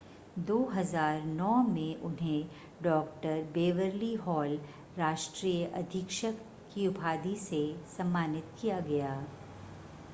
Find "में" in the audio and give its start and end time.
1.65-2.01